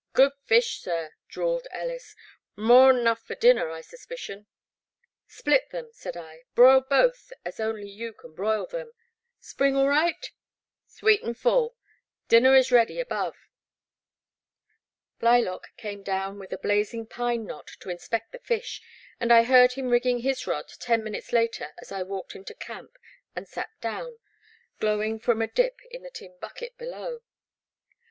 [0.13, 2.15] Good fish, sir,'' drawled Ellis,
[2.57, 4.47] *• mor'n 'nuflF for dinner, I suspicion."
[5.27, 8.93] Split them," said I, broil both as only you can broil them.
[9.39, 10.25] Spring all right?''
[10.97, 11.77] Sweet an' full.
[12.27, 13.35] Dinner is ready above."
[15.19, 18.81] Blylock came down with a blazing pine knot to inspect the fish,
[19.19, 22.97] and I heard him rigging his rod ten minutes later as I walked into camp
[23.35, 24.17] and sat down,
[24.79, 27.21] glowing from a dip in the tin bucket below.